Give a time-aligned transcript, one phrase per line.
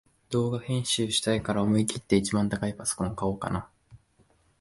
[0.31, 3.69] 動画編集したいから思いきって一番高いパソコン買おうか